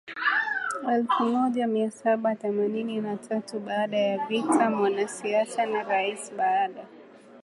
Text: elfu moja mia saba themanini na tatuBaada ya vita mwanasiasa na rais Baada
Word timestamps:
elfu 0.93 1.23
moja 1.23 1.67
mia 1.67 1.91
saba 1.91 2.35
themanini 2.35 3.01
na 3.01 3.17
tatuBaada 3.17 3.97
ya 3.97 4.27
vita 4.27 4.69
mwanasiasa 4.69 5.65
na 5.65 5.83
rais 5.83 6.31
Baada 6.37 6.85